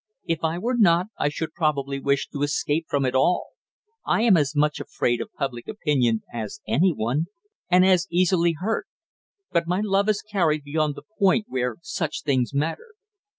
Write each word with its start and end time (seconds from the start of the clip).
If 0.25 0.39
I 0.43 0.57
were 0.57 0.73
not, 0.79 1.09
I 1.19 1.29
should 1.29 1.53
probably 1.53 1.99
wish 1.99 2.27
to 2.29 2.41
escape 2.41 2.87
from 2.89 3.05
it 3.05 3.13
all. 3.13 3.51
I 4.03 4.23
am 4.23 4.35
as 4.35 4.55
much 4.55 4.79
afraid 4.79 5.21
of 5.21 5.31
public 5.31 5.67
opinion 5.67 6.23
as 6.33 6.59
any 6.67 6.91
one, 6.91 7.25
and 7.69 7.85
as 7.85 8.07
easily 8.09 8.53
hurt, 8.59 8.87
but 9.51 9.67
my 9.67 9.79
love 9.83 10.07
has 10.07 10.23
carried 10.23 10.65
me 10.65 10.71
beyond 10.71 10.95
the 10.95 11.03
point 11.19 11.45
where 11.49 11.75
such 11.83 12.23
things 12.23 12.51
matter!" 12.51 12.95